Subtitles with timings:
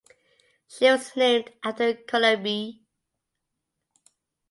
[0.67, 2.81] She was named after Colombie.